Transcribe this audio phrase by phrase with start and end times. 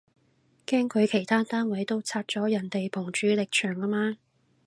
[0.65, 4.17] 驚佢其他單位都拆咗人哋埲主力牆吖嘛